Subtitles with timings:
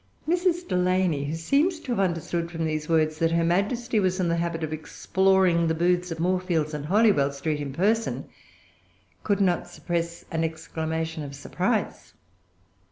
[0.27, 0.67] Mrs.
[0.67, 4.35] Delany, who seems to have understood from these words that her Majesty was in the
[4.37, 8.27] habit of exploring the booths of Moorfields and Holywell Street in person,
[9.21, 12.15] could not suppress an exclamation of surprise.